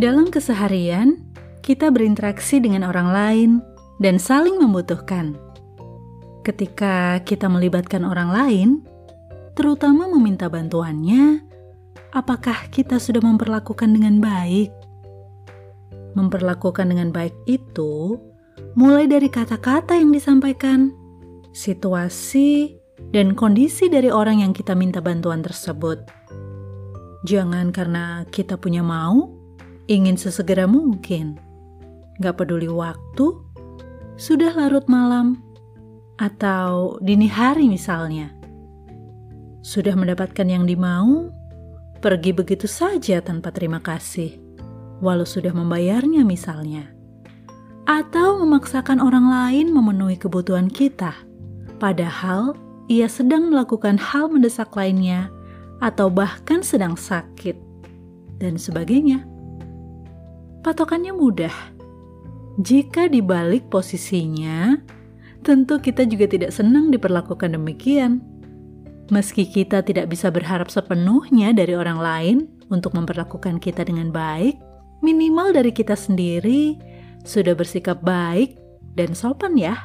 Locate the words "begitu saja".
42.30-43.18